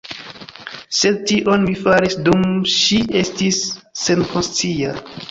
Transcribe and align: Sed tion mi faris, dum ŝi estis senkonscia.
Sed 0.99 1.17
tion 1.31 1.65
mi 1.67 1.75
faris, 1.81 2.15
dum 2.27 2.47
ŝi 2.77 2.97
estis 3.19 3.59
senkonscia. 4.05 4.95